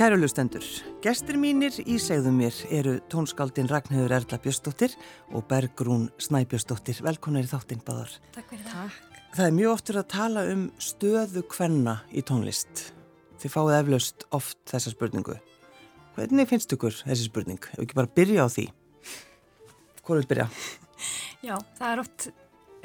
[0.00, 0.64] Kærulustendur,
[1.04, 4.94] gestur mínir í segðum mér eru tónskaldin Ragnhjóður Erla Björnsdóttir
[5.36, 7.02] og Bergrún Snæbjörnsdóttir.
[7.04, 8.14] Velkonar í þáttinn báðar.
[8.32, 8.94] Takk fyrir það.
[9.34, 12.86] Það er mjög oftur að tala um stöðu kvenna í tónlist.
[13.42, 15.36] Þið fáið eflaust oft þessa spurningu.
[16.16, 17.60] Hvernig finnst ykkur þessi spurning?
[17.74, 18.66] Ef ekki bara byrja á því.
[20.00, 20.48] Hvor vil byrja?
[21.50, 22.30] Já, það er oft,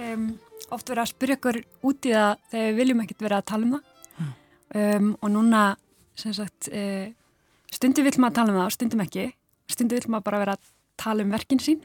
[0.09, 0.27] um,
[0.67, 3.71] oft verið að spyrja ykkur út í það þegar við viljum ekkert vera að tala
[3.71, 3.91] um það.
[4.75, 5.65] Um, og núna
[6.19, 7.09] sem sagt, uh,
[7.73, 9.27] stundum vill maður tala um það og stundum ekki.
[9.71, 11.81] Stundum vill maður bara vera að tala um verkin sín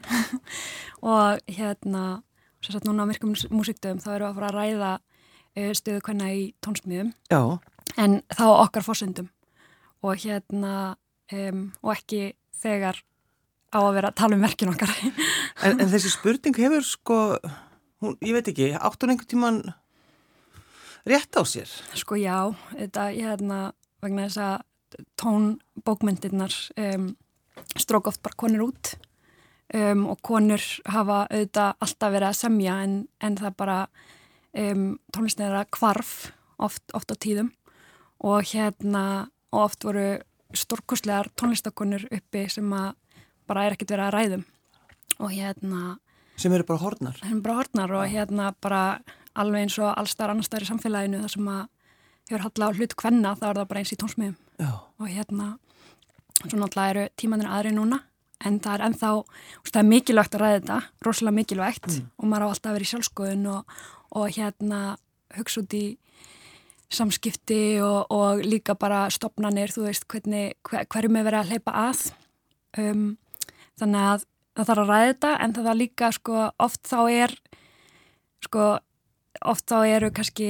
[1.13, 2.21] og hérna,
[2.63, 6.03] sem sagt, núna á myrkum músikdöfum þá erum við að fara að ræða uh, stöðu
[6.07, 7.41] hvenna í tónsmíðum Já.
[7.99, 9.31] en þá okkar fórsöndum
[10.01, 10.75] og hérna
[11.33, 13.01] um, og ekki þegar
[13.71, 14.95] á að vera að tala um verkin okkar.
[15.61, 17.15] En, en þessi spurning hefur sko,
[18.01, 19.57] hún, ég veit ekki, átt hún einhvern tíman
[21.05, 21.69] rétt á sér?
[21.99, 23.59] Sko já, þetta ég hérna
[24.01, 27.07] vegna þess að tónbókmyndirnar um,
[27.79, 28.95] strók oft bara konur út.
[29.71, 33.77] Um, og konur hafa auðvitað alltaf verið að semja en, en það bara
[34.51, 36.15] um, tónlistin er að kvarf
[36.59, 37.53] oft, oft á tíðum.
[38.19, 39.05] Og hérna
[39.51, 40.19] og oft voru
[40.55, 42.93] stórkoslegar tónlistakonur uppi sem að
[43.47, 44.45] bara er ekkert verið að ræðum
[45.21, 45.81] og hérna
[46.39, 46.81] Sem eru bara
[47.29, 48.83] eru bara hornar og hérna bara
[49.37, 51.61] alveg eins og allstar annar staðar í samfélaginu þar sem að
[52.31, 54.71] hefur hallað á hlut hvenna þá er það bara eins í tónsmiðum Já.
[54.71, 55.49] og hérna
[56.41, 58.01] svo náttúrulega eru tímanir aðri núna
[58.41, 59.09] en það er ennþá,
[59.69, 62.05] það er mikilvægt að ræða þetta rosalega mikilvægt mm.
[62.17, 63.75] og maður á alltaf að vera í sjálfskoðun og,
[64.17, 64.79] og hérna
[65.37, 65.85] hugsa út í
[66.91, 71.75] samskipti og, og líka bara stopnanir, þú veist hvernig, hver, hverjum er verið að hleypa
[71.85, 72.01] að
[72.81, 73.05] um,
[73.79, 74.25] þannig að
[74.57, 77.37] það þarf að ræða þetta en það er líka sko oft þá er
[78.41, 78.67] sko
[79.47, 80.49] oft þá eru kannski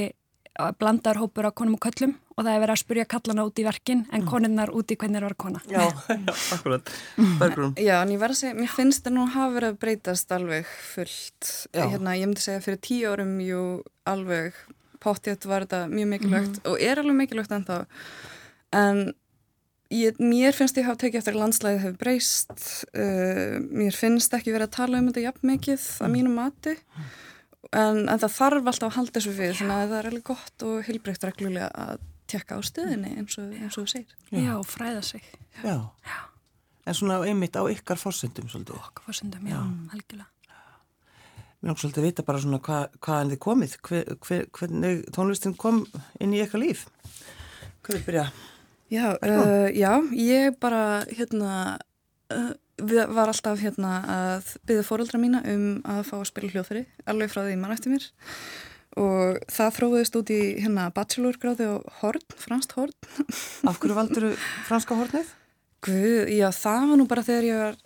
[0.79, 3.65] blandar hópur á konum og köllum og það er verið að spurja kallana út í
[3.65, 4.27] verkin en mm.
[4.29, 5.61] konunnar út í hvernig það var kona.
[5.69, 5.85] Já,
[6.27, 6.91] já akkurat.
[7.79, 10.75] Já, en ég verð að segja, mér finnst það nú hafa verið að breytast alveg
[10.91, 11.53] fullt.
[11.77, 13.63] Hérna, ég myndi segja fyrir tíu árum, jú,
[14.09, 14.59] alveg
[15.01, 16.69] pottjátt var þetta mjög mikilvægt mm.
[16.69, 17.79] og er alveg mikilvægt ennþá.
[18.77, 19.01] En
[19.91, 22.53] ég, mér finnst ég hafa tekið eftir landslæðið hefur breyst.
[22.93, 26.05] Uh, mér finnst ekki verið að tala um þetta jafn mikið mm.
[26.05, 26.77] að mínu mati.
[27.71, 30.65] En, en það þarf alltaf að halda þessu fyrir þannig að það er alveg gott
[30.67, 32.01] og hilbreykt reglulega að
[32.31, 34.17] tjekka á stöðinni eins og, eins og þú segir.
[34.31, 35.23] Já, já fræða sig.
[35.61, 35.77] Já.
[36.03, 36.19] já.
[36.85, 38.75] En svona einmitt á ykkar fórsendum svolítið.
[38.81, 39.59] Okkar fórsendum, já,
[39.93, 40.27] algjörlega.
[41.61, 45.03] Mér er svolítið að vita bara svona hvað hva en þið komið, hver, hver, hvernig
[45.13, 45.83] tónlistin kom
[46.19, 46.87] inn í ykkar líf.
[47.85, 48.25] Hvað vil byrja?
[48.91, 51.77] Já, uh, já, ég bara hérna
[52.31, 57.33] uh, var alltaf hérna að byggja fóröldra mína um að fá að spila hljóðfæri alveg
[57.33, 58.07] frá því mann eftir mér.
[58.99, 62.95] Og það þróðist út í hérna bachelorgráði á Horn, franskt Horn.
[63.69, 64.27] Af hverju valdur
[64.67, 65.29] franska Hornið?
[65.85, 67.79] Guð, já það var nú bara þegar ég var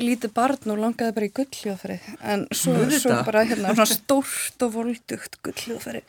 [0.00, 1.98] lítið barn og langaði bara í gullhljóðfæri.
[2.32, 6.02] En svo, svo bara hérna stórt og voldugt gullhljóðfæri.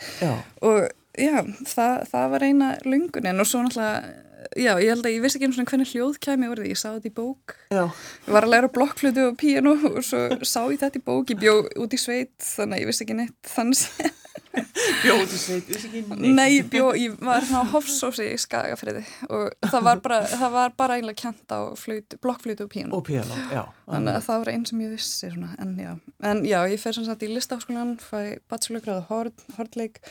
[0.67, 0.85] Og
[1.19, 5.39] já, það, það var eina lungunin og svo náttúrulega já, ég held að ég vissi
[5.39, 7.55] ekki eins og hvernig hljóð kæmi orðið, ég sá þetta í bók.
[7.71, 7.83] Já.
[8.27, 11.39] ég var að læra blokkflutu og píano og svo sá ég þetta í bók, ég
[11.41, 11.53] bjó
[11.83, 13.37] út í sveit þannig að ég vissi ekki neitt.
[13.51, 13.85] Þannig
[15.01, 16.25] Bjó út í sveit, vissi ekki neitt.
[16.35, 20.55] Nei, ég bjó, ég var svona á hofsósi í Skagafriði og það var bara það
[20.57, 23.63] var bara einlega kjent á flutu, blokkflutu og píano og píano, já.
[23.87, 25.91] Þannig að það var einn sem ég vissi svona, en já,
[26.31, 30.01] en já, ég fer sem sagt í listaháskólan fæ bachelorgráðu Hordleik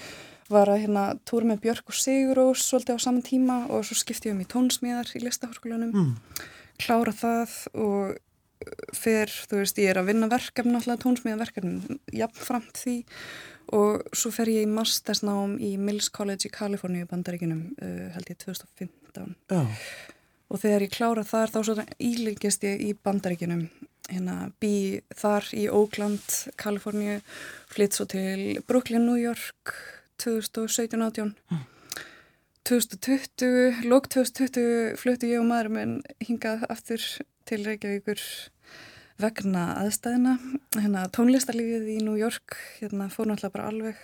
[0.50, 4.30] var að hérna túra með Björk og Sigurós svolítið á saman tíma og svo skipti
[4.30, 6.10] ég um í tónsmíðar í listahórskólanum mm.
[6.82, 8.18] klára það og
[8.92, 12.96] fer, þú veist, ég er að vinna verkefni alltaf tónsmíðaverkefni jafnframt því
[13.76, 18.40] og svo fer ég í mastersnám í Mills College í Kaliforníu bandaríkinum uh, held ég
[18.42, 19.84] 2015 oh.
[20.50, 23.68] og þegar ég klára þar þá svo ílengist ég í bandaríkinum
[24.10, 27.20] hérna bý þar í Oakland, Kaliforníu
[27.70, 29.74] flytt svo til Brooklyn, New York
[30.20, 31.66] 2017-18 mm.
[32.68, 37.02] 2020 lók 2020 fluttu ég og maður minn hingað aftur
[37.48, 38.20] til Reykjavíkur
[39.20, 40.36] vegna aðstæðina
[40.76, 44.02] hérna tónlistarlífið í New York hérna fór náttúrulega bara alveg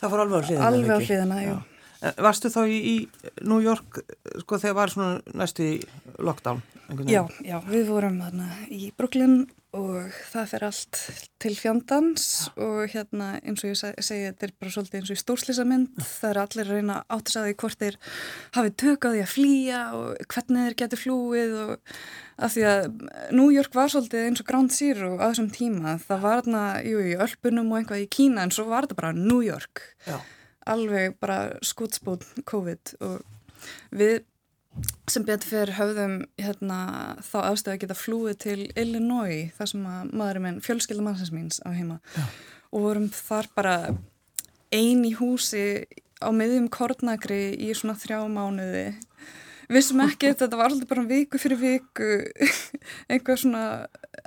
[0.00, 1.54] Það fór alveg á hliðina Alveg á hliðina, já
[2.00, 2.96] Varstu þá í, í
[3.44, 4.00] New York
[4.42, 5.72] sko þegar var svona næstu í
[6.20, 6.62] lockdown?
[7.06, 9.44] Já, já, við vorum þarna í Brooklyn
[9.76, 11.00] og það fer allt
[11.42, 12.54] til fjandans ja.
[12.66, 16.06] og hérna eins og ég segi þetta er bara svolítið eins og í stórslýsamind ja.
[16.08, 17.98] það er allir að reyna átt að sagði hvort þeir
[18.56, 21.94] hafið tökaði að flýja og hvernig þeir getur flúið og
[22.40, 22.90] af því að
[23.36, 27.06] New York var svolítið eins og Ground Zero á þessum tíma það var þarna, jú,
[27.06, 30.18] í Ölpunum og einhvað í Kína en svo var þetta bara New York ja.
[30.72, 33.20] Alveg bara skútspót COVID og
[33.94, 34.20] við
[35.10, 36.78] sem betur fyrir höfðum hérna,
[37.26, 41.58] þá aðstöðu að geta flúið til Illinois, þar sem að maðurinn minn, fjölskylda mannsins míns
[41.66, 42.22] á heima Já.
[42.70, 43.74] og vorum þar bara
[44.70, 45.64] ein í húsi
[46.22, 48.86] á miðjum kornagri í svona þrjá mánuði
[49.70, 52.08] vissum ekki þetta var alltaf bara viku fyrir viku
[53.12, 53.64] einhver svona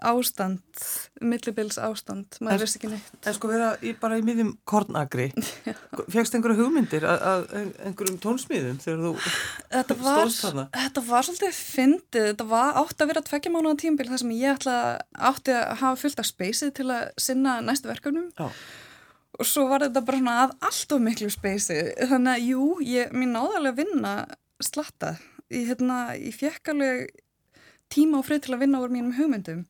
[0.03, 0.83] ástand
[1.23, 3.09] millibils ástand, maður veist ekki neitt.
[3.23, 5.29] En sko vera í, bara í miðjum kornagri
[6.13, 9.13] fegst einhverju hugmyndir að einhverjum tónsmíðum þegar þú
[10.03, 10.67] stóðst þarna?
[10.75, 14.33] Þetta var svolítið fyndið, þetta var átt að vera tveggja mánu á tímbil þar sem
[14.37, 14.77] ég ætla
[15.31, 18.31] átti að hafa fullt af speysið til að sinna næstu verkefnum.
[18.39, 18.49] Já.
[19.41, 23.13] Og svo var þetta bara svona að allt of miklu speysi þannig að jú, ég,
[23.15, 24.17] mér náðarlega vinna
[24.63, 25.15] slatta
[25.51, 27.11] ég, hérna, ég fekk alveg
[27.93, 29.63] tíma og frið til að vinna úr mínum hugmyndum.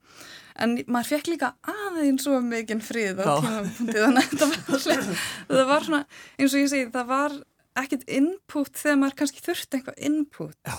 [0.62, 5.08] En maður fekk líka aðeins svo mikinn frið á tímapunkti þannig að þetta var,
[5.58, 6.04] það var svona
[6.38, 7.40] eins og ég segi það var
[7.84, 10.76] ekkert input þegar maður kannski þurfti einhvað input.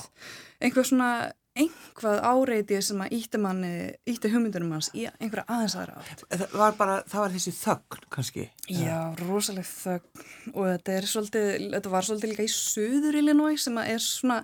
[0.63, 1.09] Einhvað svona
[1.55, 3.73] einhvað áreitið sem að ítti manni
[4.11, 6.25] ítti hugmyndunum hans í einhverja aðeins aðra átt.
[6.33, 10.25] Það var bara, það var þessi þögn kannski Já, rosalega þögn.
[10.55, 14.41] Og þetta er svolítið, þetta var svolítið líka í söður Illinois sem að er svona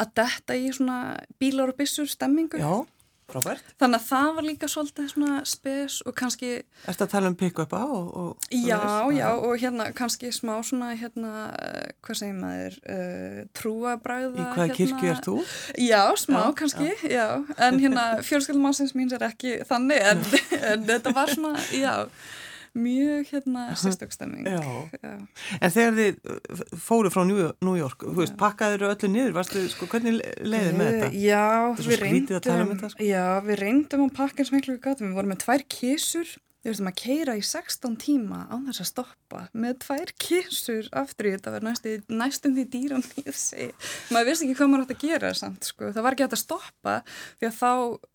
[0.00, 0.98] að detta í svona
[1.40, 2.58] bílar og bissur stemmingu.
[2.60, 2.84] Já,
[3.30, 3.64] frábært.
[3.80, 6.50] Þannig að það var líka svolítið svona spes og kannski...
[6.60, 7.84] Er þetta að tala um pick-up á?
[7.84, 11.32] Og, og, já, og já, og hérna kannski smá svona hérna,
[12.04, 14.30] hvað segir maður, uh, trúabræða.
[14.34, 15.36] Í hvaða hérna, kirkju er þú?
[15.86, 17.18] Já, smá já, kannski, já.
[17.18, 17.28] já.
[17.68, 20.24] En hérna fjölskyldmánsins mín er ekki þannig, en,
[20.60, 21.94] en þetta var svona, já
[22.74, 29.36] mjög hérna sérstökstemming En þegar þið uh, fóru frá New York, veist, pakkaður öllu niður,
[29.38, 31.10] varstu, sko, hvernig leiðið með þetta?
[31.24, 31.44] Já,
[31.78, 33.06] við reyndum um þetta, sko?
[33.06, 36.34] Já, við reyndum að pakka eins og miklu við gáttum, við vorum með tvær kísur
[36.64, 41.28] við veistum að keira í 16 tíma á þess að stoppa með tvær kísur aftur
[41.28, 43.66] í þetta var næstum, næstum því dýran í þessi
[44.14, 45.90] maður vissi ekki hvað maður átt að gera samt sko.
[45.92, 47.72] það var ekki hægt að stoppa því að þá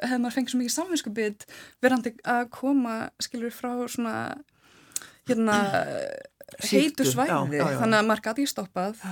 [0.08, 1.46] hefði maður fengið svo mikið samvinskupið
[1.86, 4.16] verandi að koma skilur frá svona
[5.30, 5.60] hérna
[6.66, 7.78] heitu svæði, já, já, já.
[7.84, 9.04] þannig að maður gæti í stoppað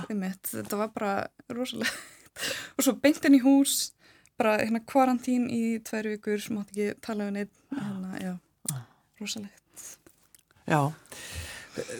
[0.50, 1.14] þetta var bara
[1.54, 1.94] rosalega
[2.74, 3.92] og svo beintin í hús
[4.38, 8.32] bara hérna kvarantín í tvær vikur sem átti ekki tala um neitt hérna, já,
[9.20, 9.84] rosalegt.
[10.68, 10.80] Já,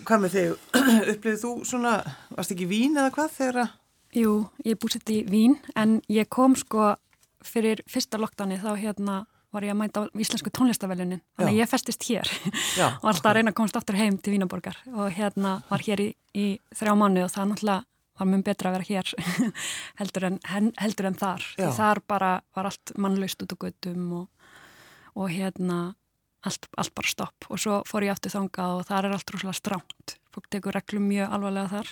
[0.05, 0.55] hvað með þig?
[1.13, 1.99] Upplifið þú svona,
[2.37, 3.77] varst ekki vín eða hvað þegar að
[4.17, 6.95] Jú, ég búsett í vín en ég kom sko
[7.45, 9.19] fyrir fyrsta lockdowni þá hérna
[9.53, 12.31] var ég að mæta á íslensku tónlistaveljunin þannig að ég festist hér.
[12.77, 13.31] Já, og alltaf okay.
[13.31, 16.97] að reyna að komast aftur heim til Vínaborgar og hérna var hér í, í þrjá
[16.97, 17.85] mánu og það náttúrulega
[18.19, 19.13] var mjög betra að vera hér
[20.01, 21.47] heldur, en, heldur en þar.
[21.61, 21.69] Já.
[21.77, 24.51] þar bara var allt mannlaust út á göttum og,
[25.15, 25.79] og hérna
[26.47, 27.49] allt, allt bara stopp.
[27.51, 31.09] Og svo fór ég aftur þangað og þar er allt rúslega stránt fólk tekur reglum
[31.11, 31.91] mjög alvarlega þar.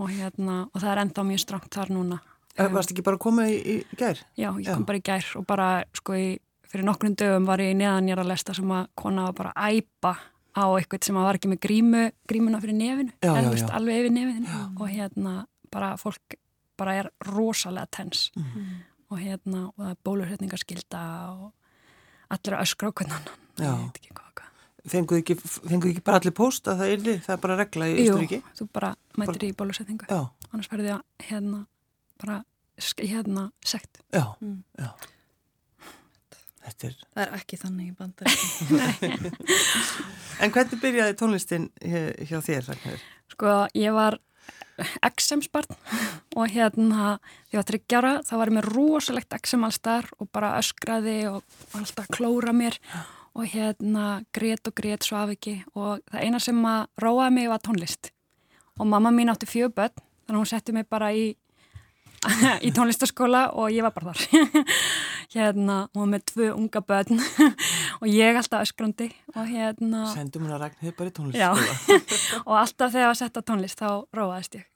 [0.00, 2.20] Og, hérna, og það er enda mjög stránt þar núna.
[2.60, 4.20] Varst ekki bara að koma í, í gær?
[4.36, 4.88] Já, ég kom Já.
[4.88, 6.26] bara í gær og bara sko í
[6.70, 9.80] fyrir nokkrum dögum var ég neðan ég að lesta sem að kona var bara að
[9.80, 10.12] æpa
[10.50, 13.66] á eitthvað sem að var ekki með grímu grímuna fyrir nefinu, já, en já, já.
[13.78, 14.58] alveg yfir nefinu.
[14.76, 15.34] Og hérna
[15.70, 16.36] bara fólk
[16.80, 18.30] bara er rosalega tens.
[18.36, 18.76] Mm -hmm.
[19.10, 21.52] og hérna og það er bólurhetningarskilda og
[22.30, 23.49] allir öskra á hvernig annan
[24.90, 27.96] Fenguðu ekki, fengu ekki bara allir post að það er, það er bara regla í
[28.00, 28.38] Ísturíki?
[28.40, 29.48] Jú, þú bara mætir bara...
[29.50, 31.60] í bólursetningu annars verður það hérna
[32.20, 32.38] bara
[32.96, 34.62] hérna sekt Já, mm.
[34.80, 34.90] já
[36.70, 36.96] Er...
[37.16, 38.28] Það er ekki þannig í bandar.
[40.44, 43.04] en hvernig byrjaði tónlistin hjá þér, Ragnar?
[43.32, 44.18] Sko, ég var
[45.04, 45.76] XM-sparn
[46.38, 47.16] og hérna,
[47.48, 51.42] því að ég var tryggjara, þá var með rosalegt XM allstar og bara öskraði og
[51.76, 55.60] alltaf klóra mér og hérna grét og grét svo af ekki.
[55.74, 58.10] Og það eina sem að róaði mig var tónlist.
[58.80, 59.94] Og mamma mín átti fjögböld,
[60.26, 61.34] þannig að hún setti mig bara í
[62.66, 64.46] í tónlistaskóla og ég var bara þar.
[65.34, 67.20] Hérna, og með tvö unga börn
[68.00, 69.06] og ég alltaf öskrandi
[69.36, 73.38] og hérna Sendum hún að Ragnhildur bara í tónlistaskóla og alltaf þegar ég var sett
[73.38, 74.66] á tónlist þá róaðist ég.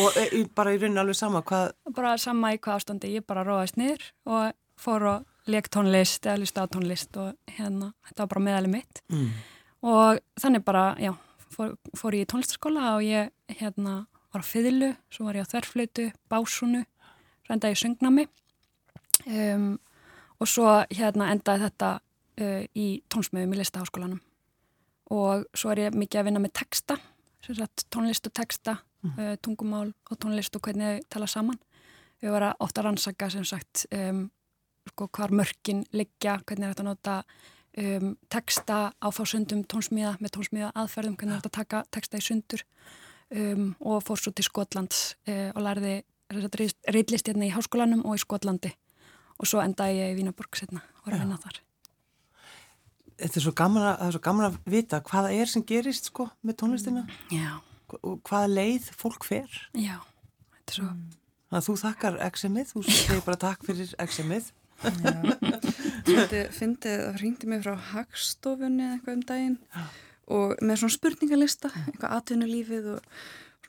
[0.00, 1.74] Og e, bara í rauninu alveg sama hvað?
[1.92, 6.42] Bara sama í hvað ástandi, ég bara róaðist niður og fór og leik tónlist eða
[6.42, 9.28] lista á tónlist og hérna þetta var bara meðalið mitt mm.
[9.90, 11.12] og þannig bara, já,
[11.54, 13.30] fór, fór ég í tónlistaskóla og ég
[13.60, 16.84] hérna var á fiðlu, svo var ég á þverflötu, básunu,
[17.44, 18.26] svo endaði ég söngnámi
[19.26, 19.70] um,
[20.40, 24.20] og svo hérna endaði þetta uh, í tónsmöðum í listaháskólanum
[25.10, 26.96] og svo er ég mikið að vinna með texta,
[27.42, 29.16] sagt, tónlist og texta, mm.
[29.16, 31.58] uh, tungumál og tónlist og hvernig þau tala saman.
[32.20, 34.28] Við varum ofta að rannsaka sem sagt um,
[34.90, 37.16] sko, hvar mörkin liggja, hvernig er þetta að nota
[37.78, 42.26] um, texta á fásundum tónsmíða með tónsmíða aðferðum, hvernig er þetta að taka texta í
[42.26, 42.64] sundur
[43.30, 48.22] um, og fór svo til Skotlands uh, og lærði reitlist hérna í háskólanum og í
[48.22, 48.70] Skotlandi
[49.40, 51.60] og svo endaði ég í Vínaborg setna og að vinna þar.
[53.20, 56.28] Þetta er svo gaman að, er svo gaman að vita hvaða er sem gerist sko
[56.46, 57.58] með tónlistina Já.
[58.00, 59.58] og hvaða leið fólk fer.
[59.76, 59.98] Já,
[60.58, 60.92] þetta er svo...
[61.50, 64.52] Þannig að þú þakkar exemið, þú segir bara takk fyrir exemið.
[66.10, 69.58] Fyndið, það ringdi mig frá Hagstofunni eða eitthvað um daginn
[70.30, 73.00] og með svona spurningalista, eitthvað atvinnulífið og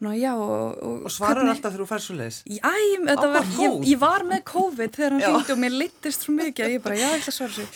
[0.01, 1.55] svona já og, og, og svarar hvernig...
[1.55, 2.75] alltaf þegar þú fær svo leiðis Æ,
[3.21, 6.75] var, ég, ég var með COVID þegar hann hringdi og mér litist svo mikið að
[6.75, 7.69] ég bara já, ég ætla að svara sér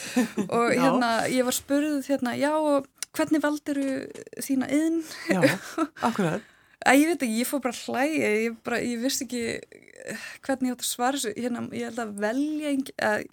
[0.47, 0.81] og já.
[0.81, 2.51] hérna, ég var spurðuð hérna, já
[3.15, 3.81] hvernig valdur
[4.43, 4.99] þína inn?
[5.31, 5.41] Já,
[6.09, 6.54] akkurat
[6.85, 9.43] Æ, ég veit ekki, ég fór bara hlægi ég, bara, ég vissi ekki
[10.45, 13.29] hvernig ég átt að svara þessu hérna, ég held að velja að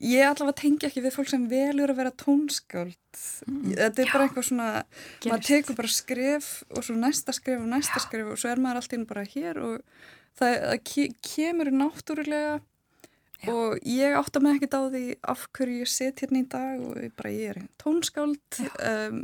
[0.00, 3.18] Ég allavega tengi ekki við fólk sem velur að vera tónskáld.
[3.44, 5.26] Mm, þetta er já, bara eitthvað svona, gerist.
[5.28, 8.04] maður tekur bara skref og svo næsta skref og næsta já.
[8.06, 9.74] skref og svo er maður alltaf bara hér og
[10.40, 13.52] það, það kemur náttúrulega já.
[13.52, 15.04] og ég átta mig ekkert á því
[15.34, 18.60] af hverju ég set hérna í dag og ég, bara, ég er tónskáld.
[18.80, 19.20] Um,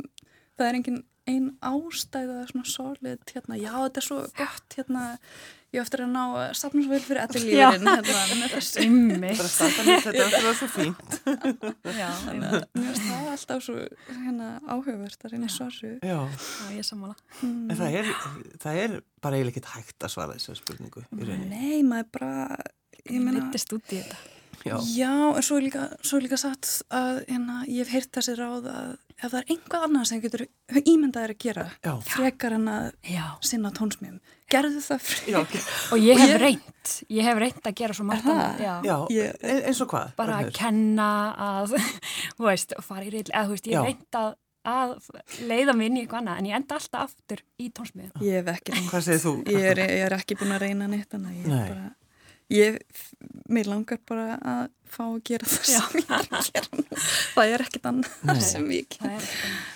[0.61, 5.05] það er engin einn ástæða svona solid hérna, já þetta er svo gott hérna.
[5.75, 6.21] Ég eftir að ná
[6.87, 8.13] vel fyrir allir lífurinn hérna þetta
[10.45, 11.17] var svo fínt.
[11.97, 13.75] Já, mér finnst það alltaf svo
[14.13, 15.51] hérna áhugavert að reyna
[16.87, 17.67] samála mm.
[17.67, 18.13] En það er,
[18.63, 22.63] það er bara eiginlega ekkit hægt að svara þessu spurningu Nei, maður bara
[23.07, 26.69] Ég myndist út í þetta Já, Já en svo er líka, svo er líka satt
[26.93, 30.43] að hérna, ég hef heyrt þessi ráð að ef það er einhvað annað sem getur
[30.83, 31.93] ímyndaðir að gera Já.
[32.05, 33.25] frekar en að Já.
[33.49, 34.19] sinna tónsmjöfum
[34.51, 35.63] gerðu það frekar.
[35.91, 38.65] Og ég hef reynd ég hef reynd að gera svo margt annað
[39.11, 40.11] ég, e- eins og hvað?
[40.19, 41.07] bara að kenna
[41.47, 41.77] að
[42.37, 44.35] þú veist, fara í reynd eða þú veist, ég hef reynd að
[44.67, 44.97] að
[45.47, 48.49] leiða mig inn í eitthvað annað en ég enda alltaf aftur í tónsmjöfum Ég hef
[48.51, 51.85] ekki reynd ég er, ég er ekki búin að reyna neitt en ég er bara
[52.47, 52.77] Ég,
[53.51, 55.81] mér langar bara að fá að gera það Já.
[55.83, 56.83] sem ég er að gera.
[57.33, 59.29] Það er ekkit annað sem ég ger.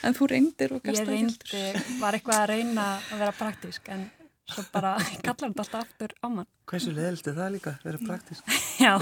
[0.07, 1.03] En þú reyndir og gasta.
[1.03, 1.63] Ég reyndi,
[1.99, 4.05] var eitthvað að reyna að vera praktísk en
[4.51, 4.93] svo bara
[5.25, 6.47] kallar þetta alltaf aftur á mann.
[6.71, 8.53] Hversu leðilt er það líka, vera praktísk?
[8.85, 8.93] Já.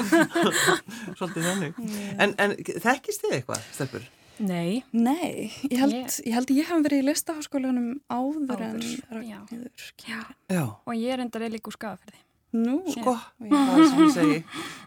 [1.20, 1.84] Svolítið þannig.
[2.18, 4.08] En, en þekkist þið eitthvað, Stelpur?
[4.40, 4.80] Nei.
[4.96, 9.68] Nei, ég held ég, ég, held ég hef verið í listaháskólanum áður, áður en.
[10.08, 10.64] Já.
[10.88, 12.24] Og ég er enda reyðlíku skafafyrði.
[12.50, 14.40] Nú, sko, hvað er sem ég segi?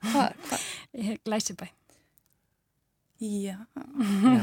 [0.09, 0.35] Hvað?
[0.49, 0.57] Hva?
[0.99, 1.69] Ég hef glæsibæ.
[3.23, 3.55] Já.
[3.55, 4.41] já.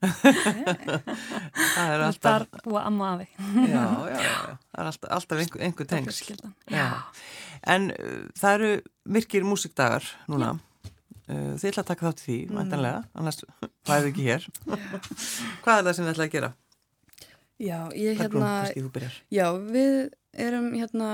[1.74, 2.22] það er alltaf...
[2.24, 3.26] Það er búið að amma afi.
[3.36, 4.36] já, já, já.
[4.72, 6.32] Það er alltaf, alltaf einhver, einhver tengst.
[6.72, 6.86] Já.
[7.74, 8.70] En uh, það eru
[9.18, 10.54] myrkir músikdagar núna.
[11.26, 12.56] Uh, þið ætla að taka þátt í því, mm.
[12.56, 13.44] mæntanlega, annars
[13.84, 14.48] hlæðu ekki hér.
[14.64, 16.52] Hvað er það sem þið ætla að gera?
[17.62, 18.50] Já, ég hérna...
[19.32, 21.10] Já, við erum hérna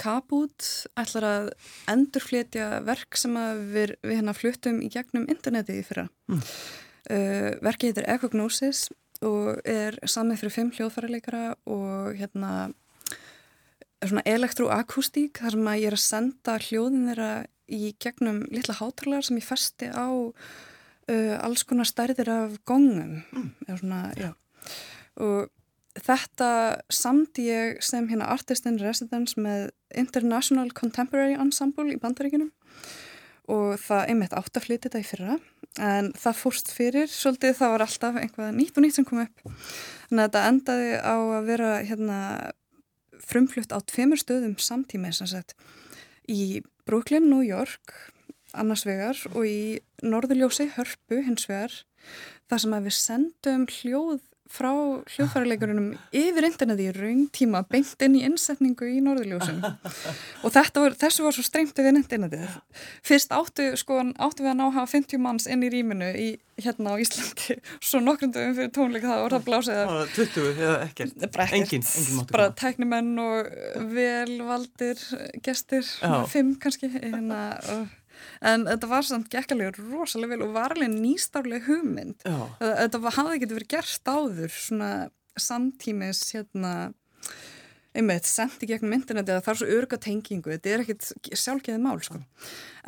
[0.00, 0.64] Kabút
[0.96, 1.50] ætlar að
[1.92, 3.36] endurflétja verk sem
[3.74, 6.06] við, við hérna fluttum í gegnum interneti í fyrra.
[6.32, 6.42] Mm.
[7.12, 8.86] uh, verkið heitir Ekognosis
[9.22, 12.72] og er samið fyrir fimm hljóðfærarleikara og hérna
[14.02, 17.32] svona elektroakústík þar sem að ég er að senda hljóðin þeirra
[17.72, 23.20] í gegnum litla hátalar sem ég festi á uh, alls konar stærðir af gongum.
[23.36, 23.50] Mm.
[23.76, 24.06] svona,
[25.20, 25.52] og
[25.98, 26.48] Þetta
[26.92, 32.52] samdi ég sem hérna Artist in Residence með International Contemporary Ensemble í bandaríkunum
[33.52, 35.36] og það einmitt áttafliti þetta í fyrra
[35.82, 39.44] en það fórst fyrir svolítið það var alltaf einhvað nýtt og nýtt sem kom upp.
[40.08, 42.18] Þannig að þetta endaði á að vera hérna
[43.22, 45.56] frumflutt á tveimur stöðum sagt
[46.30, 47.94] í Brooklyn, New York
[48.56, 51.74] annars vegar og í Norðurljósi, Hörpu hins vegar
[52.50, 54.20] þar sem að við sendum hljóð
[54.52, 54.70] frá
[55.14, 61.24] hljóðfærarleikurunum yfir interneti í raun tíma beint inn í innsetningu í Norðurljósum og var, þessu
[61.24, 62.58] var svo streymt við internetið.
[63.06, 66.28] Fyrst áttu, sko, áttu við að ná að hafa 50 manns inn í rýminu í,
[66.60, 67.56] hérna á Íslandi.
[67.80, 71.88] Svo nokkrundum fyrir tónleika það voru það blásið að 20 eða ekkert, engin,
[72.28, 73.50] bara tæknimenn og
[73.96, 75.02] velvaldir
[75.44, 76.22] gestir, Já.
[76.28, 77.42] fimm kannski hérna
[77.72, 77.88] og
[78.52, 82.38] en þetta var samt gekkalega rosalega vel og var alveg nýstaflega hugmynd Já.
[82.60, 84.92] þetta var, hafði ekki verið gerst áður svona
[85.40, 86.74] samtímis hérna
[87.92, 91.98] einmitt, sendi gegnum interneti að það er svo örga tengingu, þetta er ekkit sjálfgeðið mál
[92.04, 92.20] sko.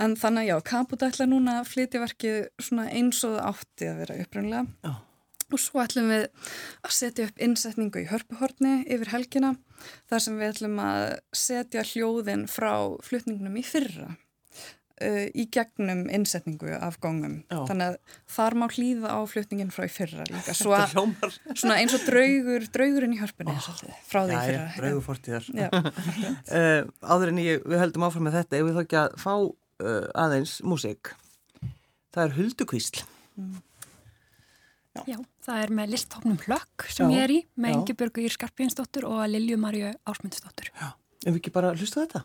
[0.00, 4.22] En þannig já, Kaputa ætla núna að flytja verkið svona eins og átti að vera
[4.24, 4.94] upprænlega
[5.52, 9.52] og svo ætlum við að setja upp innsetningu í hörpuhorni yfir helgina
[10.10, 11.04] þar sem við ætlum að
[11.36, 12.72] setja hljóðin frá
[13.04, 14.14] flutningnum í fyrra
[15.02, 17.40] uh, í gegnum innsetningu af góngum.
[17.50, 20.54] Þannig að þar má hlýða á flutningin frá í fyrra líka.
[20.60, 20.94] Svo að,
[21.60, 23.68] svona eins og draugur, draugurinn í hörpunni oh.
[24.06, 24.62] frá því já, fyrra.
[24.62, 25.50] Já, draugur fortíðar.
[25.50, 29.32] uh, áður en ég, við höldum áfram með þetta, ef við þá ekki að fá
[29.34, 31.14] uh, aðeins músik.
[32.14, 33.06] Það er huldukvísl.
[33.40, 33.62] Mm.
[34.94, 35.00] Já.
[35.10, 38.34] Já, það er með listhóknum Hlökk sem já, ég er í, með Ingi Björgu Ír
[38.36, 40.68] Skarpínsdóttur og Lilju Marju Ásmundsdóttur.
[40.70, 40.92] Já,
[41.24, 42.22] ef við ekki bara hlusta þetta?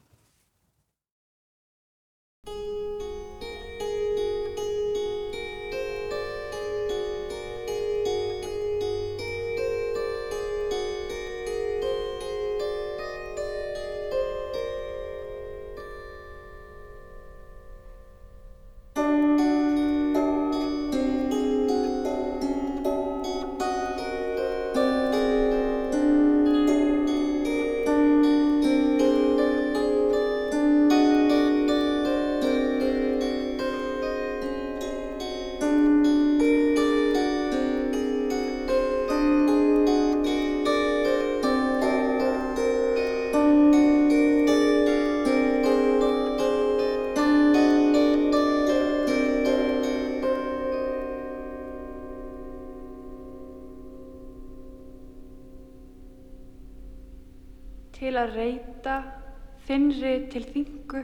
[59.90, 61.00] Þinnri til þingu,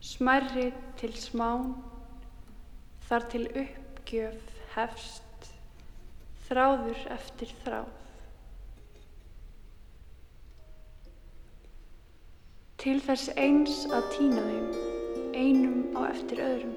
[0.00, 1.74] smærri til smán,
[3.04, 5.50] þar til uppgjöf hefst,
[6.46, 7.92] þráður eftir þráð.
[12.80, 14.72] Til þess eins að týna þeim,
[15.36, 16.76] einum á eftir öðrum.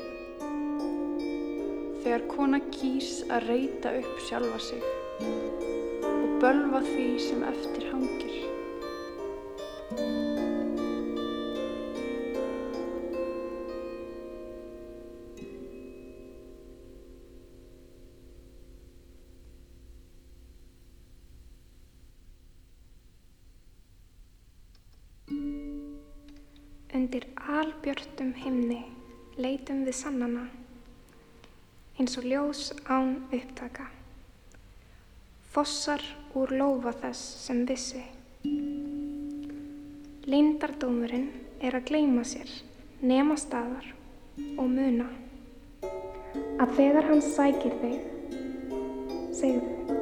[2.04, 4.84] Þegar kona kýs að reyta upp sjálfa sig
[6.12, 8.51] og bölva því sem eftir hangir.
[26.92, 28.82] Undir albjörtum himni
[29.40, 30.42] leitum við sannana,
[31.96, 33.86] eins og ljós án upptaka.
[35.54, 36.04] Fossar
[36.36, 38.02] úr lofa þess sem vissi.
[40.28, 41.30] Lindardómurinn
[41.64, 42.52] er að gleima sér,
[43.00, 43.88] nema staðar
[44.58, 45.08] og muna.
[46.60, 48.04] Að þegar hann sækir þig,
[49.40, 49.96] segðu.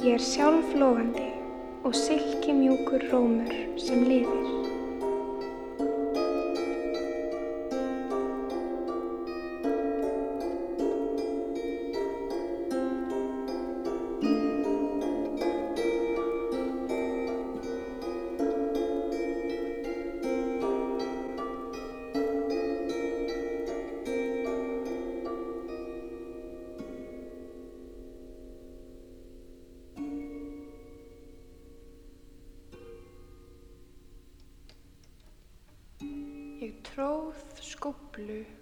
[0.00, 1.28] Ég er sjálf lofandi
[1.84, 4.61] og silki mjúkur rómur sem lifir.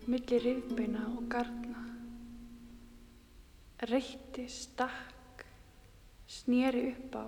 [0.06, 1.80] Milli rifbeina og garna.
[3.90, 5.42] Reytti, stakk,
[6.30, 7.26] snýri upp á,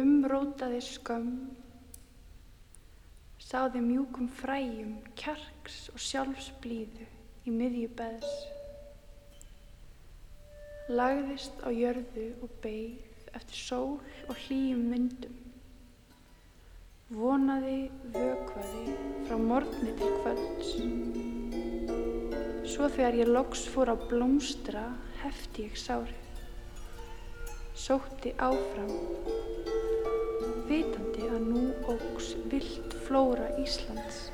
[0.00, 1.38] umrótaði skömm,
[3.38, 7.06] sáði mjúkum fræjum, kjarks og sjálfsblíðu
[7.46, 8.36] í miðju beðs.
[10.90, 15.45] Lagðist á jörðu og beigð eftir sól og hlýjum myndum.
[17.06, 18.94] Vonaði, vökvaði
[19.28, 20.72] frá morgni til kvölds.
[22.66, 24.82] Svo þegar ég loks fór á blómstra
[25.20, 26.42] hefti ég sárið.
[27.78, 28.90] Sótti áfram,
[30.66, 31.64] vitandi að nú
[31.94, 34.24] ógs vilt flóra Íslands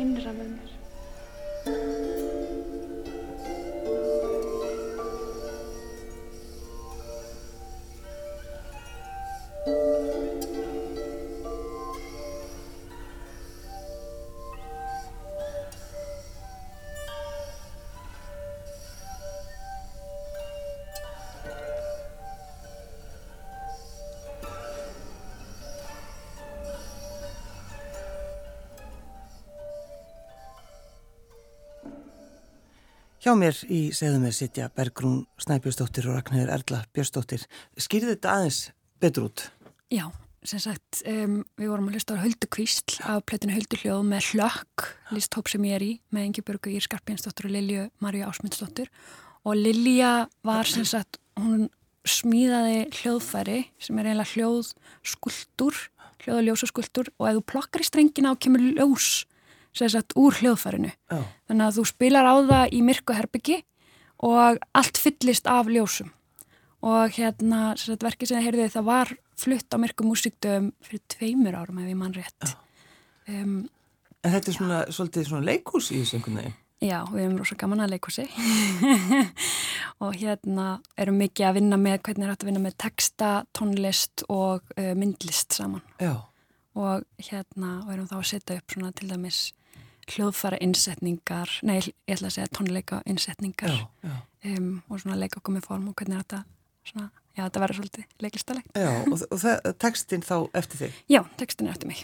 [0.00, 2.31] innra með mér.
[33.22, 37.44] Hjá mér í segðum við sitja Bergrún Snæbjörnsdóttir og Ragnhildur Erla Björnsdóttir.
[37.78, 38.56] Skýrði þetta aðeins
[38.98, 39.44] betur út?
[39.94, 40.08] Já,
[40.42, 45.52] sem sagt, um, við vorum að hlusta á Höldukvísl á plötinu Hölduhljóð með Hlökk, listhóp
[45.52, 48.90] sem ég er í, með Ingi Börgu Ír Skarpjensdóttir og Lilju Marju Ásmundsdóttir.
[49.46, 51.68] Og Lilja var sem sagt, hún
[52.02, 55.84] smíðaði hljóðfæri sem er eiginlega hljóðskuldur,
[56.24, 59.28] hljóð og ljósaskultur og ef þú plokkar í strengina og kemur ljós
[59.72, 60.92] sagt, úr hljóðfærinu.
[61.10, 61.20] Já.
[61.48, 63.58] þannig að þú spilar á það í myrku herbyggi
[64.22, 66.10] og allt fyllist af ljósum.
[66.82, 71.54] Og hérna sagt, verkið sem þið heyrðuði það var flutt á myrku músikdöfum fyrir tveimur
[71.58, 72.56] árum ef ég mann rétt.
[73.28, 73.68] Um,
[74.22, 76.58] En þetta er svona, svolítið svona leikús í þessu einhvern veginn?
[76.82, 78.24] Já, við hefum rosa gaman að leikúsi
[80.02, 80.66] og hérna
[80.98, 84.92] erum mikið að vinna með hvernig er hægt að vinna með texta, tónlist og uh,
[84.98, 85.82] myndlist saman.
[86.02, 86.14] Já.
[86.78, 89.40] Og hérna og erum þá að setja upp svona til dæmis
[90.12, 94.14] hljóðfæra innsetningar, nei ég ætla að segja tónleika innsetningar Já, já.
[94.42, 96.40] Um, og svona leika okkur með form og hvernig er þetta
[96.90, 97.04] svona,
[97.36, 98.72] já þetta verður svolítið leiklistalegt.
[98.74, 100.96] Já, og, og textin þá eftir þig?
[101.12, 102.02] Já, textin er eftir mig.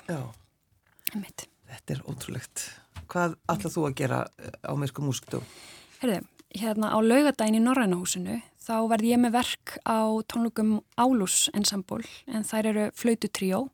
[1.11, 1.49] Einmitt.
[1.69, 2.65] Þetta er ótrúlegt.
[3.11, 5.41] Hvað ætlað þú að gera eh, á myrku músikdó?
[5.99, 6.21] Herði,
[6.55, 9.99] hérna á laugadaginn í Norrænahúsinu þá verði ég með verk á
[10.31, 13.67] tónlukum Álus ensemble en þær eru flaututrió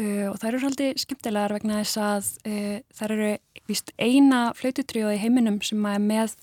[0.00, 3.30] uh, og þær eru svolítið skemmtilegar vegna þess að uh, þær eru
[3.70, 6.36] vist eina flaututrió í heiminum sem er með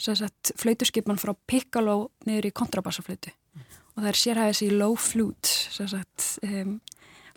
[0.00, 3.70] sagt, flautuskipan frá piccolo niður í kontrabassaflautu mm.
[3.94, 6.78] og það er sérhæfis í low flute sagt, um,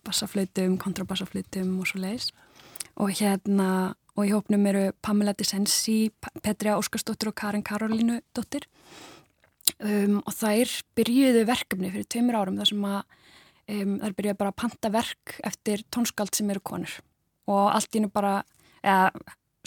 [0.07, 2.31] bassaflautum, kontrabassaflautum og svo leiðis
[2.97, 3.69] og hérna
[4.17, 6.09] og í hópnum eru Pamela Desensi,
[6.41, 8.65] Petria Óskarsdóttir og Karin Karolínu dóttir
[9.77, 13.01] um, og þær byrjuðu verkefni fyrir tveimur árum þar sem að
[13.71, 16.99] um, þær byrjuðu bara að panta verk eftir tónskald sem eru konur.
[17.47, 18.41] Og allt ína bara
[18.83, 19.11] eða,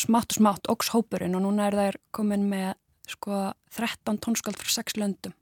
[0.01, 2.73] smátt og smátt ógs hópurinn og núna er þær komin með
[3.11, 5.35] sko 13 tónskald frá 6 löndum.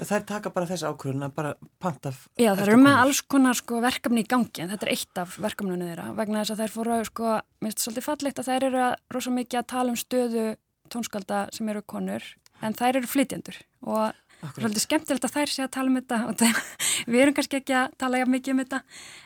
[0.00, 1.50] Er taka bara þessi ákvörðun að bara
[1.82, 5.20] panta Já, það eru með alls konar sko, verkefni í gangi en þetta er eitt
[5.20, 6.06] af verkefnunum þeirra.
[6.16, 8.94] Vegna þess að þær fóru, sko, mér finnst þetta svolítið fallegt að þær eru að
[9.12, 10.46] rosa mikið að tala um stöðu
[10.90, 12.30] tónskalda sem eru konur
[12.64, 13.60] en þær eru flytjendur.
[13.84, 16.18] Og svolítið skemmtilegt að þær sé að tala um þetta.
[16.28, 16.60] Og það,
[17.10, 18.80] við erum kannski ekki að tala mikið um þetta.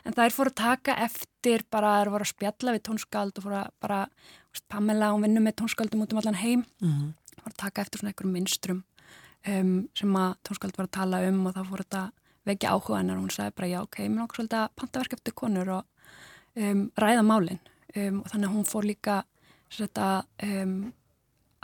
[0.04, 3.60] En þær fóru að taka eftir bara að voru að spjalla við tónskald og fóru
[3.60, 4.00] að bara,
[4.70, 7.38] Pamela, hún vinnur með tónskaldum út um allan heim, mm -hmm.
[7.40, 8.84] fóru að taka eftir svona einhverjum minstrum
[9.48, 12.02] um, sem að tónskald var að tala um og þá fór þetta
[12.46, 13.16] vekja áhuga hennar.
[13.16, 15.68] Og hún sagði bara já ok, mér er okkur svolítið að panta verk eftir konur
[15.68, 15.84] og
[16.54, 17.60] um, ræða málinn
[17.96, 19.24] um, og þannig að hún fór líka
[19.74, 20.22] að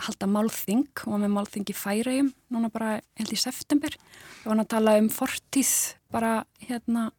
[0.07, 3.97] halda málþing og var með málþing í færægjum núna bara held í september.
[4.45, 5.73] Og hann að tala um fortíð
[6.13, 7.11] bara hérna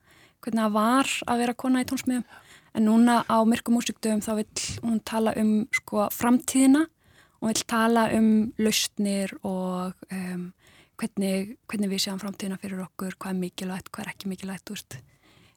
[0.42, 2.26] hvernig það var að vera kona í tónsmiðum
[2.72, 4.48] en núna á myrku músikdöfum þá vil
[4.86, 6.86] hún tala um sko framtíðina
[7.42, 10.52] og vil tala um lausnir og um,
[11.02, 15.00] hvernig, hvernig við séum framtíðina fyrir okkur, hvað er mikilvægt, hvað er ekki mikilvægt,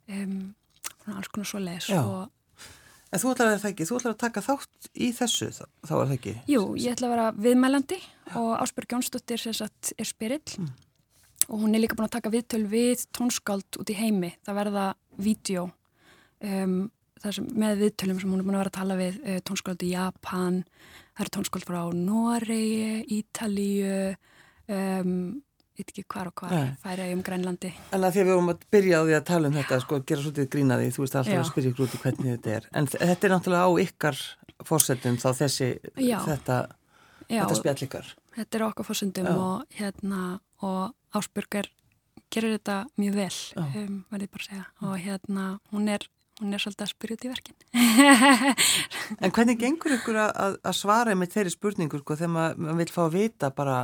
[0.09, 0.55] um,
[1.13, 1.91] alls konar svo les.
[2.01, 2.31] Og...
[3.15, 5.91] En þú ætlar að það ekki, þú ætlar að taka þátt í þessu þá, er
[5.93, 6.33] það ekki?
[6.51, 7.99] Jú, ég ætla að vera viðmælandi
[8.41, 10.73] og Ásbjörg Jónsdóttir er spirill mm.
[11.47, 14.87] og hún er líka búin að taka viðtöl við tónskáld út í heimi, það verða
[15.23, 15.69] vídeo
[16.43, 16.75] um,
[17.55, 20.61] með viðtölum sem hún er búin að vera að tala við uh, tónskáld í Japan,
[21.15, 23.95] það eru tónskóld frá Noregi, Ítalíu
[24.67, 25.15] um,
[25.79, 27.73] veit ekki hvar og hvar færa um Grænlandi.
[27.95, 30.01] En að því að við vorum að byrja á því að tala um þetta sko,
[30.09, 31.41] gera svolítið grínaði, þú veist alltaf Já.
[31.43, 34.25] að spyrja ykkur út í hvernig þetta er, en þetta er náttúrulega á ykkar
[34.65, 36.19] fórsetum þá þessi Já.
[36.25, 36.59] þetta,
[37.29, 38.11] þetta spjall ykkar.
[38.35, 40.21] Þetta er okkar fórsendum og hérna
[40.65, 41.71] og Ásburger
[42.35, 43.33] gerir þetta mjög vel
[43.63, 44.67] um, verði bara að segja.
[44.83, 46.07] Og hérna hún er
[46.41, 47.59] hún er svolítið að spyrja út í verkin.
[49.23, 53.03] En hvernig gengur ykkur að, að svara með þeirri spurningu sko, þegar maður vil fá
[53.05, 53.77] að vita bara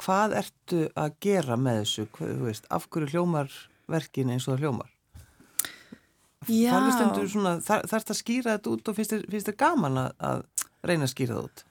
[0.00, 2.08] hvað ertu að gera með þessu?
[2.42, 3.52] Veist, af hverju hljómar
[3.90, 4.90] verkin eins og það hljómar?
[6.44, 9.14] Svona, þar, það að skýra þetta út og finnst
[9.48, 10.42] þér gaman að, að
[10.84, 11.64] reyna að skýra það út?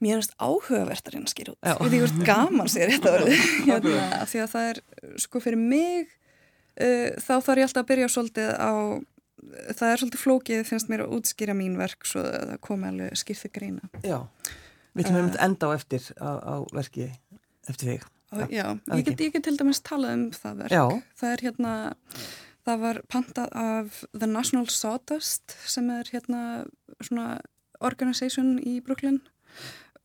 [0.00, 1.62] Mér finnst áhugavert að reyna að skýra út.
[1.80, 3.14] Við því hvort gaman sér þetta
[3.68, 4.82] hérna, því að það er
[5.24, 6.12] sko fyrir mig
[6.80, 8.72] uh, þá þarf ég alltaf að byrja svolítið á
[9.76, 13.20] það er svolítið flókið finnst mér að útskýra mín verk svo að það komi alveg
[13.20, 13.90] skýrþið greina.
[14.04, 14.18] Já,
[14.92, 17.08] við ætlum að uh, enda á eftir á, á verki
[17.68, 18.08] eftir þig.
[18.30, 20.74] Já, ég, get, ég get til dæmis talað um það verk.
[20.76, 20.84] Já.
[21.18, 21.72] það er hérna
[22.66, 26.42] það var pantað af The National Sawdust sem er hérna
[27.00, 27.40] svona
[27.80, 29.18] organisation í Brooklyn.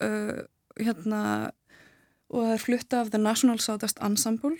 [0.01, 0.47] Uh,
[0.79, 1.21] hérna
[2.31, 4.57] og það er flutta af The National Sawdust Ensemble.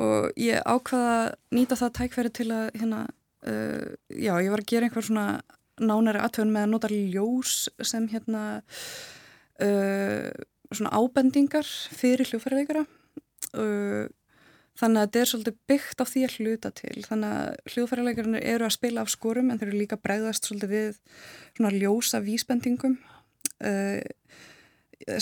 [0.00, 3.04] Og ég ákvaða að nýta það tækfæri til að hérna
[3.48, 5.28] uh, já, ég var að gera einhver svona
[5.76, 8.44] nánari aðtöðun með að nota ljós sem hérna
[9.60, 10.30] uh,
[10.72, 14.06] svona ábendingar fyrir hljóðfærileikara uh,
[14.76, 16.96] þannig að þetta er svolítið byggt á því að hluta til.
[17.06, 20.98] Þannig að hljóðfærileikarinn eru að spila af skorum en þeir eru líka bregðast svolítið við
[21.56, 22.98] svona ljósa vísbendingum
[23.64, 24.00] uh,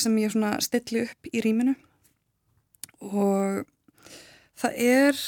[0.00, 1.76] sem ég svona stilli upp í rýminu.
[3.04, 3.64] Og
[4.54, 5.20] Það er,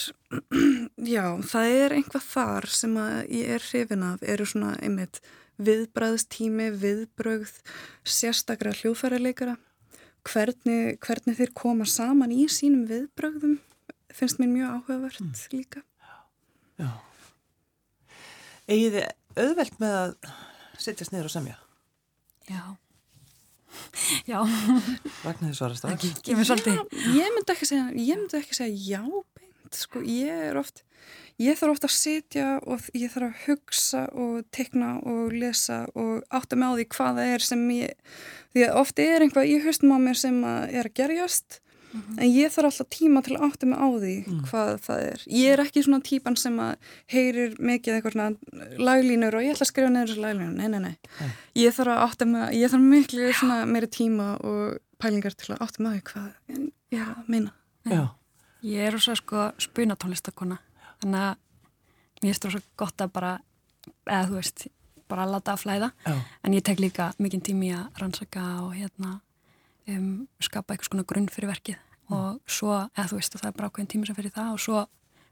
[1.17, 5.21] já, það er einhvað þar sem að ég er hrifin af, eru svona einmitt
[5.67, 7.55] viðbræðstími, viðbrögð,
[8.07, 9.57] sérstakra hljóðfærarleikara.
[10.27, 13.61] Hvernig, hvernig þeir koma saman í sínum viðbrögðum
[14.17, 15.37] finnst mér mjög áhugavert mm.
[15.53, 15.83] líka.
[16.81, 16.89] Já.
[18.67, 20.17] Egið þið auðvelt með að
[20.83, 21.57] sittjast niður og semja?
[22.51, 22.63] Já.
[24.31, 24.39] Já.
[25.23, 26.07] Vagnar þið svarast það?
[27.17, 29.03] Ég myndi ekki segja, ég myndi ekki segja já
[29.37, 30.83] beint, sko, ég er oft,
[31.43, 36.25] ég þarf oft að sitja og ég þarf að hugsa og tekna og lesa og
[36.31, 37.95] átta mig á því hvað það er sem ég,
[38.55, 41.61] því að oft er einhvað í höstum á mér sem er að gerjast
[41.97, 42.21] Mm -hmm.
[42.23, 44.41] en ég þarf alltaf tíma til að átta mig á því mm.
[44.49, 45.21] hvað það er.
[45.27, 46.75] Ég er ekki svona típan sem að
[47.07, 48.37] heyrir mikið eitthvað svona
[48.89, 50.97] laglínur og ég ætla að skrifa neður þessu laglínur, nei, nei, nei.
[51.21, 51.31] Mm.
[51.55, 55.63] Ég þarf að átta mig, ég þarf miklu svona meiri tíma og pælingar til að
[55.65, 56.29] átta mig á því hvað
[56.93, 57.53] ég er að minna.
[57.85, 58.03] Já.
[58.63, 60.59] Ég er ósað sko spunatónlistakona,
[61.03, 61.37] þannig að
[62.23, 63.33] mér er svo gott að bara,
[64.07, 64.67] eða þú veist,
[65.07, 66.15] bara að láta að flæða, Já.
[66.43, 69.21] en ég tek líka mikinn tími að rannsaka og hérna
[69.87, 71.83] um, skapa eitthvað svona grunn fyrir verkið.
[72.15, 74.63] Og svo, eða þú veist að það er bara ákveðin tími sem fyrir það og
[74.63, 74.85] svo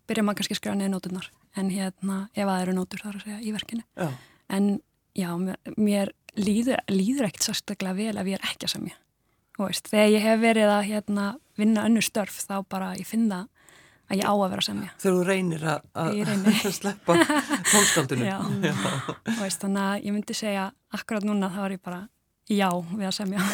[0.08, 1.30] byrja maður kannski að skrifa niður nóturnar.
[1.54, 3.84] En hérna, ef það eru nótur þar að segja í verkinu.
[3.94, 4.08] Já.
[4.54, 4.66] en
[5.14, 5.30] já,
[5.78, 8.98] mér, líður, líður ekkert sérstaklega vel ef ég er ekki að semja.
[9.54, 11.26] Veist, þegar ég hef verið að hérna,
[11.58, 13.44] vinna önnu störf þá bara ég finna
[14.10, 14.90] að ég á að vera að semja.
[15.02, 17.16] Þegar þú reynir að, að sleppa
[17.70, 18.74] tónskaldinu Já, já.
[19.40, 22.02] Veist, þannig að ég myndi segja akkurat núna þá er ég bara
[22.50, 23.46] já við að semja.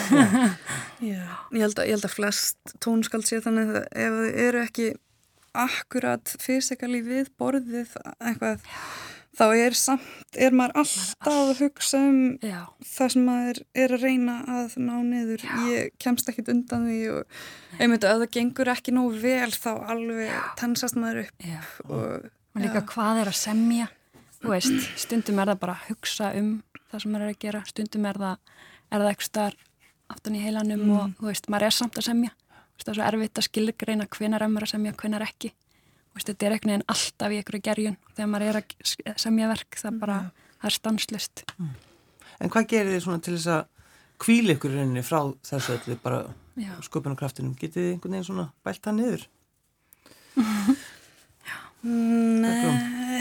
[1.04, 1.20] Já,
[1.54, 4.90] ég held að, ég held að flest tónskald sé þannig að ef þau eru ekki
[5.60, 9.09] akkurat fysikali við borðið eitthvað já.
[9.36, 12.58] Þá er samt, er maður alltaf að hugsa um já.
[12.86, 15.44] það sem maður er að reyna að ná niður.
[15.44, 15.54] Já.
[15.70, 17.38] ég kemst ekkit undan því og
[17.78, 22.84] einmitt að það gengur ekki nóg vel þá alveg tensast maður upp og, og líka
[22.90, 23.88] hvað er að semja?
[24.40, 26.52] Þú veist, stundum er það bara að hugsa um
[26.90, 28.54] það sem maður er að gera, stundum er það
[28.90, 29.66] er það eitthvað starf
[30.10, 30.94] aftan í heilanum mm.
[30.96, 32.32] og þú veist, maður er samt að semja.
[32.80, 35.50] Það er svo erfitt að skilgreina hvenar er maður að semja, hvenar ekki
[36.16, 37.98] veist, þetta er eitthvað en alltaf í einhverju gerjun.
[38.16, 40.52] Þegar maður er að semja verk það bara, mm.
[40.60, 41.72] það er stanslist mm.
[42.40, 43.66] En hvað gerir þið svona til þess að
[44.20, 45.96] kvíli ykkur rauninni frá þessu öllu?
[46.00, 46.22] Bara
[46.84, 49.26] sköpun og kraftinum, getið þið einhvern veginn svona bælt það niður?
[51.80, 53.20] Nei.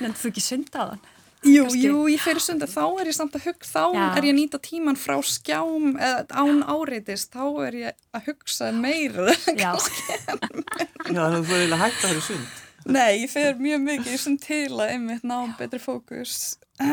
[0.00, 1.00] Nefndu þú ekki syndaðan?
[1.46, 1.82] Jú, Kanski.
[1.86, 4.04] jú, ég fyrir sunda, þá er ég samt að hugsa, þá Já.
[4.18, 8.70] er ég að nýta tíman frá skjám eða án áreitist, þá er ég að hugsa
[8.74, 9.34] meira.
[9.62, 9.72] Já.
[9.76, 10.36] Já,
[11.06, 12.54] þannig að þú fyrir að hætta það í sund.
[12.86, 16.56] Nei, ég fyrir mjög mikið sem til að einmitt ná betri fókus.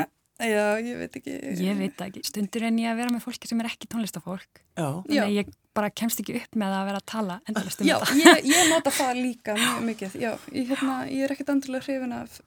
[0.43, 1.33] Já, ég veit ekki.
[1.61, 4.63] Ég veit ekki, stundur en ég að vera með fólki sem er ekki tónlistafólk.
[4.75, 4.87] Já.
[5.05, 7.87] Þannig að ég bara kemst ekki upp með að vera að tala endurlega stund.
[7.89, 10.17] Já, ég, ég nota það líka mjög mikið.
[10.21, 12.41] Já, ég, hérna, ég er ekkit endurlega hrifin af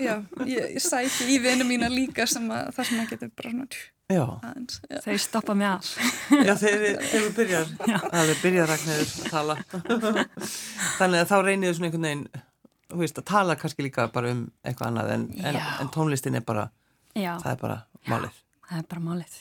[0.00, 0.14] já,
[0.46, 3.66] ég, ég sæti í vinnu mína líka sem að það sem að getur bara svona
[4.10, 5.90] aðeins, þau stoppa mig að
[6.48, 7.72] já þegar þið byrjar.
[8.10, 9.56] Að þið byrjar að tala.
[10.98, 12.24] Þannig að þá reynir þið svona einhvern veginn
[13.00, 16.66] veist, að tala kannski líka bara um eitthvað annað en, en, en tónlistin er bara
[17.14, 17.36] já.
[17.38, 17.78] það er bara
[18.10, 18.40] málið.
[18.66, 19.36] Það er bara málið.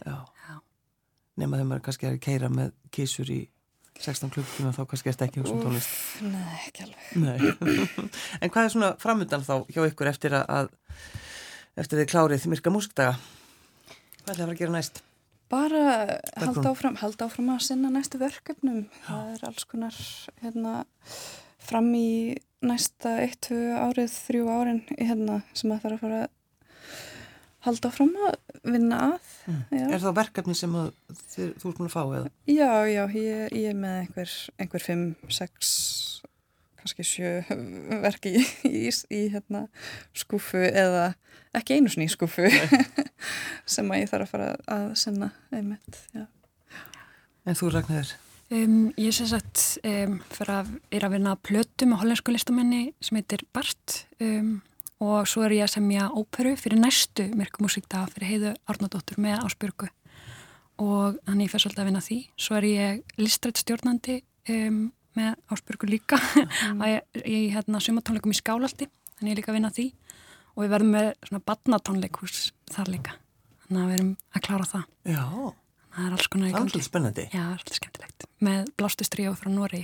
[1.40, 3.42] Nema þegar maður kannski er að keira með kísur í
[4.00, 5.90] 16 klukktíma þá kannski erst ekki hugsa um tónlist.
[6.24, 7.66] Nei, ekki alveg.
[8.42, 10.72] En hvað er svona framöndan þá hjá ykkur eftir að
[11.80, 13.18] eftir þið klárið myrka músikdaga?
[14.24, 15.04] Hvað er það að vera að gera næst?
[15.50, 15.84] Bara
[16.38, 18.84] halda áfram, halda áfram að sinna næstu verkefnum.
[18.86, 19.08] Já.
[19.08, 20.02] það er alls konar
[20.44, 20.74] hérna,
[21.70, 22.10] fram í
[22.66, 26.22] næsta 1-2 árið, 3 árin hérna, sem að það er að fara
[27.66, 29.62] halda fram að vinna að mm.
[29.80, 30.92] Er það verkefni sem að,
[31.34, 32.32] þið, þú ert búin að fá eða?
[32.50, 35.06] Já, já, ég, ég er með einhver, einhver 5,
[35.40, 35.74] 6
[36.80, 37.60] kannski 7
[38.06, 39.66] verki í, í, í hérna,
[40.16, 41.12] skúfu eða
[41.58, 42.48] ekki einu í skúfu
[43.74, 46.28] sem að ég þarf að fara að senna einmitt, já
[47.48, 48.12] En þú Ragnarður?
[48.50, 53.20] Um, ég sé sett um, fyrir að er að vinna plötu með hollensku listamenni sem
[53.20, 54.60] heitir Bart um,
[55.00, 59.88] og svo er ég að semja óperu fyrir næstu myrkumúsíkta fyrir heiðu Árnadóttur með Ásbjörgu.
[60.84, 62.18] Og þannig ég fær svolítið að vinna því.
[62.40, 64.20] Svo er ég listrætt stjórnandi
[64.52, 64.82] um,
[65.20, 66.20] með Ásbjörgu líka.
[66.70, 66.84] Mm.
[67.26, 68.86] í hérna, sumatónleikum í Skálaldi
[69.18, 69.86] þannig ég líka að vinna því.
[70.56, 72.38] Og við verðum með svona badnatónleikus
[72.72, 73.16] þar líka.
[73.66, 74.86] Þannig að við erum að klára það.
[75.10, 75.24] Já,
[75.96, 77.26] það er alls konar í gangi Það er alltaf spennandi.
[77.34, 78.28] Já, alltaf skemmtilegt.
[78.48, 79.84] Með blástustríu frá Nóri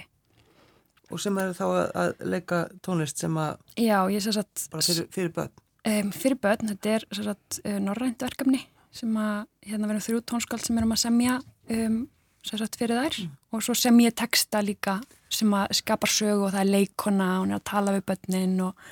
[1.13, 3.59] Og sem er þá að, að leika tónlist sem að...
[3.77, 4.65] Já, ég sé að...
[4.73, 5.53] Bara fyrir, fyrir börn?
[5.85, 8.63] Um, fyrir börn, þetta er svo að uh, norrænt verkefni
[8.95, 11.35] sem að, hérna verðum þrjú tónskáld sem erum að semja
[11.75, 11.99] um,
[12.45, 13.19] sagt, fyrir þær
[13.53, 14.99] og svo sem ég texta líka
[15.33, 18.59] sem að skapar sögu og það er leikona og hún er að tala við börnin
[18.65, 18.85] og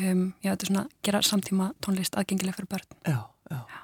[0.00, 3.00] um, ég veit svona gera samtíma tónlist aðgengileg fyrir börn.
[3.04, 3.20] Já,
[3.50, 3.80] já.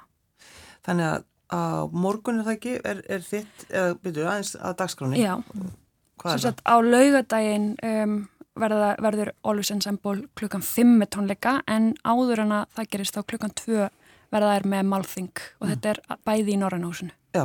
[0.86, 1.62] Þannig að á
[1.94, 5.20] morgun er það ekki, er, er þitt, eða byrjuðu aðeins að dagskráni?
[5.22, 5.85] Já, Hvað
[6.24, 8.16] sagt á laugadaginn um,
[8.56, 13.22] verða, verður Always Ensemble klukkan 5 með tónleika en áður en að það gerist þá
[13.32, 13.88] klukkan 2
[14.32, 17.14] verða þær með málþing og þetta er bæði í Norrannhúsinu.
[17.36, 17.44] Já,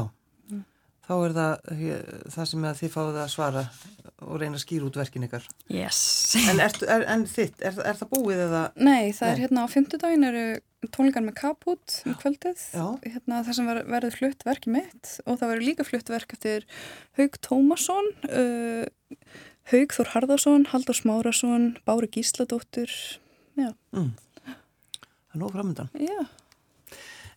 [1.11, 1.79] þá er það
[2.31, 3.63] það sem að þið fáið að svara
[4.21, 5.45] og reyna að skýra út verkin ykkar.
[5.73, 5.99] Yes.
[6.47, 8.61] En, er, er, en þitt, er, er það búið eða?
[8.79, 9.41] Nei, það er Nei.
[9.43, 10.43] hérna á fymtudaginn eru
[10.95, 12.61] tónleikar með kaput um kvöldið
[13.03, 16.65] hérna, það sem ver, verður flutt verki mitt og það verður líka flutt verk eftir
[17.19, 18.85] Haug Tómasson uh,
[19.73, 22.89] Haug Þór Harðarsson Haldur Smárasson, Bári Gísladóttur
[23.59, 24.13] Já, Mm.
[24.41, 25.89] Það er nóg framöndan.
[26.01, 26.23] já,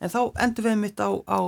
[0.00, 1.40] En þá endur við mitt á, á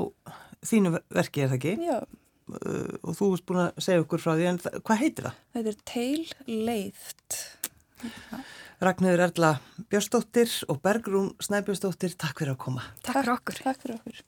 [0.65, 1.75] þínu ver- verki, er það ekki?
[1.91, 1.99] já
[2.47, 5.39] Uh, og þú erst búin að segja okkur frá því, en það, hvað heitir það?
[5.57, 7.39] Þetta er Teil Leiðt
[8.87, 9.51] Ragnhildur Erla
[9.91, 12.85] Björnsdóttir og Bergrún Snæbjörnsdóttir, takk fyrir að koma.
[13.03, 13.59] Takk fyrir okkur.
[13.67, 14.23] Takk fyrir okkur